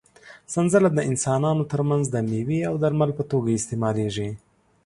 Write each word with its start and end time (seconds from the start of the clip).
سنځله 0.53 0.89
د 0.93 0.99
انسانانو 1.09 1.63
تر 1.71 1.81
منځ 1.89 2.03
د 2.09 2.15
مېوې 2.29 2.59
او 2.69 2.75
درمل 2.83 3.11
په 3.17 3.23
توګه 3.31 3.51
استعمالېږي. 3.57 4.29